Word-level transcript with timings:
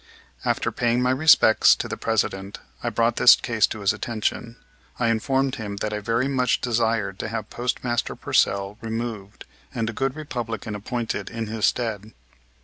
After 0.43 0.71
paying 0.71 0.99
my 1.03 1.11
respects 1.11 1.75
to 1.75 1.87
the 1.87 1.95
President 1.95 2.57
I 2.81 2.89
brought 2.89 3.17
this 3.17 3.35
case 3.35 3.67
to 3.67 3.81
his 3.81 3.93
attention. 3.93 4.55
I 4.97 5.09
informed 5.09 5.57
him 5.57 5.75
that 5.75 5.93
I 5.93 5.99
very 5.99 6.27
much 6.27 6.59
desired 6.59 7.19
to 7.19 7.27
have 7.29 7.51
Postmaster 7.51 8.15
Pursell 8.15 8.79
removed, 8.81 9.45
and 9.75 9.87
a 9.91 9.93
good 9.93 10.15
Republican 10.15 10.73
appointed 10.73 11.29
in 11.29 11.45
his 11.45 11.65
stead. 11.67 12.13